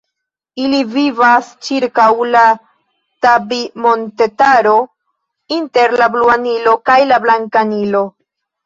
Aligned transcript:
Ili 0.61 0.77
vivas 0.93 1.51
ĉirkaŭ 1.67 2.07
la 2.37 2.41
Tabi-montetaro, 3.27 4.75
inter 5.61 5.99
la 6.03 6.13
Blua 6.17 6.43
Nilo 6.49 6.79
kaj 6.91 7.01
la 7.13 7.25
Blanka 7.29 7.69
Nilo. 7.75 8.07